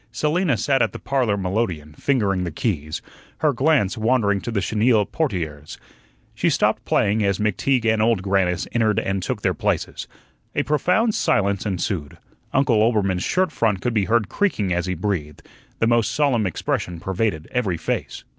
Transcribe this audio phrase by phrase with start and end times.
[0.11, 3.03] Selina sat at the parlor melodeon, fingering the keys,
[3.37, 5.77] her glance wandering to the chenille portieres.
[6.33, 10.07] She stopped playing as McTeague and Old Grannis entered and took their places.
[10.55, 12.17] A profound silence ensued.
[12.51, 15.43] Uncle Oelbermann's shirt front could be heard creaking as he breathed.
[15.77, 18.23] The most solemn expression pervaded every face.